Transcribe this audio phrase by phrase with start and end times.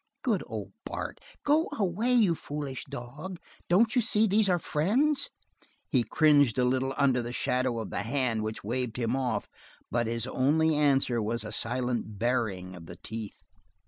[0.23, 3.39] Good old Bart, go away, you foolish dog!
[3.69, 5.29] Don't you see these are friends?"
[5.91, 9.47] He cringed a little under the shadow of the hand which waved him off
[9.91, 13.43] but his only answer was a silent baring of the teeth.